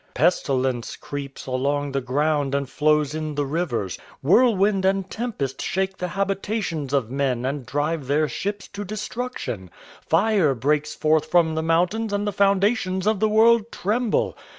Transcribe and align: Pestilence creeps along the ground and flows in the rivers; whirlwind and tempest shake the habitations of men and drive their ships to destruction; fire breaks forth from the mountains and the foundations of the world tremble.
Pestilence 0.15 0.95
creeps 0.95 1.45
along 1.45 1.91
the 1.91 2.01
ground 2.01 2.55
and 2.55 2.67
flows 2.67 3.13
in 3.13 3.35
the 3.35 3.45
rivers; 3.45 3.99
whirlwind 4.23 4.83
and 4.83 5.07
tempest 5.11 5.61
shake 5.61 5.95
the 5.97 6.07
habitations 6.07 6.91
of 6.91 7.11
men 7.11 7.45
and 7.45 7.67
drive 7.67 8.07
their 8.07 8.27
ships 8.27 8.67
to 8.69 8.83
destruction; 8.83 9.69
fire 10.03 10.55
breaks 10.55 10.95
forth 10.95 11.27
from 11.29 11.53
the 11.53 11.61
mountains 11.61 12.11
and 12.11 12.25
the 12.25 12.31
foundations 12.33 13.05
of 13.05 13.19
the 13.19 13.29
world 13.29 13.71
tremble. 13.71 14.35